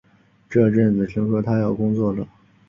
[0.49, 2.27] 这阵子听说他要工作了